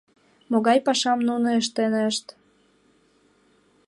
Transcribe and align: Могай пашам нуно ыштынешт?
Могай 0.51 0.79
пашам 0.85 1.19
нуно 1.27 1.49
ыштынешт? 1.61 2.25